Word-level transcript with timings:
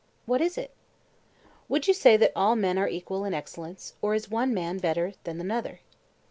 What 0.25 0.41
is 0.41 0.57
it? 0.57 0.73
Would 1.69 1.87
you 1.87 1.93
say 1.93 2.17
that 2.17 2.31
all 2.35 2.55
men 2.55 2.79
are 2.79 2.87
equal 2.87 3.23
in 3.23 3.35
excellence, 3.35 3.93
or 4.01 4.15
is 4.15 4.31
one 4.31 4.51
man 4.51 4.79
better 4.79 5.13
than 5.25 5.39
another? 5.39 5.81